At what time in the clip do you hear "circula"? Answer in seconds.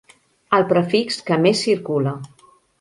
1.71-2.19